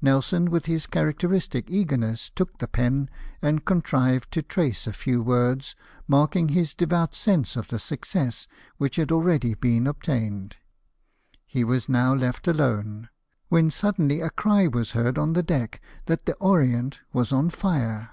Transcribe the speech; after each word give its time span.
Nelson, 0.00 0.48
with 0.50 0.64
his 0.64 0.86
characteristic 0.86 1.68
eagerness, 1.68 2.30
took 2.34 2.56
the 2.60 2.66
pen, 2.66 3.10
and 3.42 3.62
contrived 3.66 4.32
to 4.32 4.40
trace 4.40 4.86
a 4.86 4.92
few 4.94 5.20
words, 5.20 5.76
marking 6.08 6.48
his 6.48 6.72
devout 6.72 7.14
sense 7.14 7.56
of 7.56 7.68
the 7.68 7.78
success 7.78 8.48
which 8.78 8.96
had 8.96 9.12
already 9.12 9.52
been 9.52 9.86
obtained. 9.86 10.56
He 11.44 11.62
was 11.62 11.90
now 11.90 12.14
left 12.14 12.48
alone, 12.48 13.10
when 13.50 13.70
suddenly 13.70 14.22
a 14.22 14.30
cry 14.30 14.66
was 14.66 14.92
heard 14.92 15.18
on 15.18 15.34
the 15.34 15.42
deck 15.42 15.82
that 16.06 16.24
the 16.24 16.36
Orient 16.36 17.00
was 17.12 17.30
on 17.30 17.50
fire. 17.50 18.12